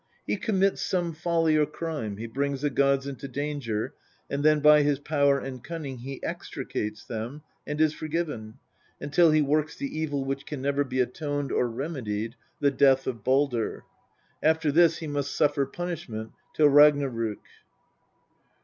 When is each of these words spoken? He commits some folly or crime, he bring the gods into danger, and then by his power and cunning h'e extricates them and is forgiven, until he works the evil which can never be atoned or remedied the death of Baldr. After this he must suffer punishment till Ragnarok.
He 0.25 0.35
commits 0.35 0.81
some 0.81 1.13
folly 1.13 1.55
or 1.55 1.67
crime, 1.67 2.17
he 2.17 2.25
bring 2.25 2.55
the 2.55 2.71
gods 2.71 3.05
into 3.05 3.27
danger, 3.27 3.93
and 4.31 4.43
then 4.43 4.59
by 4.59 4.81
his 4.81 4.97
power 4.97 5.37
and 5.37 5.63
cunning 5.63 5.99
h'e 5.99 6.19
extricates 6.23 7.05
them 7.05 7.43
and 7.67 7.79
is 7.79 7.93
forgiven, 7.93 8.55
until 8.99 9.29
he 9.29 9.43
works 9.43 9.75
the 9.75 9.95
evil 9.95 10.25
which 10.25 10.47
can 10.47 10.59
never 10.59 10.83
be 10.83 10.99
atoned 11.01 11.51
or 11.51 11.69
remedied 11.69 12.35
the 12.59 12.71
death 12.71 13.05
of 13.05 13.23
Baldr. 13.23 13.83
After 14.41 14.71
this 14.71 14.97
he 14.97 15.07
must 15.07 15.35
suffer 15.35 15.67
punishment 15.67 16.31
till 16.55 16.69
Ragnarok. 16.69 17.43